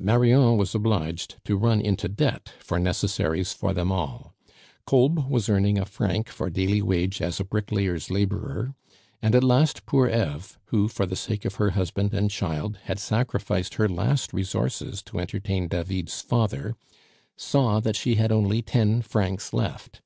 Marion 0.00 0.56
was 0.56 0.74
obliged 0.74 1.36
to 1.44 1.56
run 1.56 1.80
into 1.80 2.08
debt 2.08 2.52
for 2.58 2.76
necessaries 2.76 3.52
for 3.52 3.72
them 3.72 3.92
all. 3.92 4.34
Kolb 4.84 5.30
was 5.30 5.48
earning 5.48 5.78
a 5.78 5.84
franc 5.84 6.28
for 6.28 6.50
daily 6.50 6.82
wage 6.82 7.22
as 7.22 7.38
a 7.38 7.44
brick 7.44 7.70
layer's 7.70 8.10
laborer; 8.10 8.74
and 9.22 9.32
at 9.36 9.44
last 9.44 9.86
poor 9.86 10.08
Eve, 10.08 10.58
who, 10.70 10.88
for 10.88 11.06
the 11.06 11.14
sake 11.14 11.44
of 11.44 11.54
her 11.54 11.70
husband 11.70 12.12
and 12.12 12.32
child, 12.32 12.78
had 12.86 12.98
sacrificed 12.98 13.74
her 13.74 13.88
last 13.88 14.32
resources 14.32 15.02
to 15.02 15.20
entertain 15.20 15.68
David's 15.68 16.20
father, 16.20 16.74
saw 17.36 17.78
that 17.78 17.94
she 17.94 18.16
had 18.16 18.32
only 18.32 18.62
ten 18.62 19.02
francs 19.02 19.52
left. 19.52 20.00